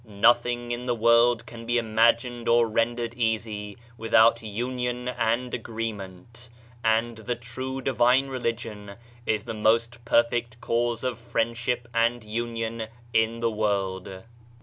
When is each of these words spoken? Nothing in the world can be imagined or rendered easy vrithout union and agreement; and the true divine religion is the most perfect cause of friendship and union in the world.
Nothing 0.03 0.71
in 0.71 0.87
the 0.87 0.95
world 0.95 1.45
can 1.45 1.67
be 1.67 1.77
imagined 1.77 2.49
or 2.49 2.67
rendered 2.67 3.13
easy 3.13 3.77
vrithout 3.99 4.41
union 4.41 5.07
and 5.09 5.53
agreement; 5.53 6.49
and 6.83 7.17
the 7.17 7.35
true 7.35 7.81
divine 7.83 8.27
religion 8.27 8.95
is 9.27 9.43
the 9.43 9.53
most 9.53 10.03
perfect 10.03 10.59
cause 10.59 11.03
of 11.03 11.19
friendship 11.19 11.87
and 11.93 12.23
union 12.23 12.87
in 13.13 13.41
the 13.41 13.51
world. 13.51 14.23